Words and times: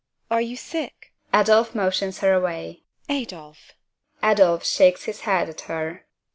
Are 0.31 0.41
you 0.41 0.55
sick? 0.55 1.13
(ADOLPH 1.31 1.75
motions 1.75 2.19
her 2.21 2.33
away.) 2.33 2.81
TEKLA. 3.07 3.21
Adolph! 3.21 3.73
(ADOLPH 4.23 4.65
shakes 4.65 5.03
his 5.03 5.19
head 5.29 5.47
at 5.47 5.61
her.) 5.69 6.07